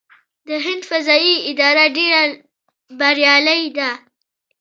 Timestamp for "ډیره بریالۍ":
1.95-3.63